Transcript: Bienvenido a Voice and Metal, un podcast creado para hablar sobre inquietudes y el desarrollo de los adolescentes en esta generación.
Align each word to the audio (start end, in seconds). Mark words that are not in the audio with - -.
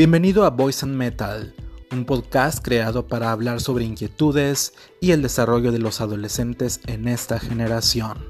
Bienvenido 0.00 0.46
a 0.46 0.48
Voice 0.48 0.86
and 0.86 0.96
Metal, 0.96 1.54
un 1.92 2.06
podcast 2.06 2.64
creado 2.64 3.06
para 3.06 3.32
hablar 3.32 3.60
sobre 3.60 3.84
inquietudes 3.84 4.72
y 4.98 5.10
el 5.10 5.20
desarrollo 5.20 5.72
de 5.72 5.78
los 5.78 6.00
adolescentes 6.00 6.80
en 6.86 7.06
esta 7.06 7.38
generación. 7.38 8.29